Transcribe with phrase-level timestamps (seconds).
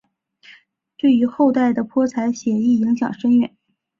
[0.97, 3.55] 对于后代的泼彩写意影响深远。